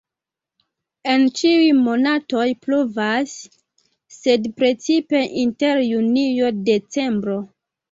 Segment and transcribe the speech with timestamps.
[1.11, 3.37] En ĉiuj monatoj pluvas,
[4.17, 7.41] sed precipe inter junio-decembro.